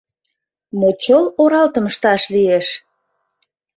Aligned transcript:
Мочол 0.79 1.25
оралтым 1.41 1.85
ышташ 1.91 2.21
лиеш! 2.33 2.67